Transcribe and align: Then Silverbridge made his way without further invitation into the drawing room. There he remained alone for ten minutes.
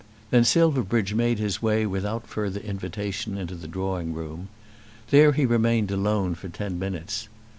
Then 0.31 0.43
Silverbridge 0.45 1.13
made 1.13 1.37
his 1.37 1.61
way 1.61 1.85
without 1.85 2.25
further 2.25 2.59
invitation 2.59 3.37
into 3.37 3.53
the 3.53 3.67
drawing 3.67 4.15
room. 4.15 4.47
There 5.11 5.31
he 5.33 5.45
remained 5.45 5.91
alone 5.91 6.33
for 6.33 6.49
ten 6.49 6.79
minutes. 6.79 7.29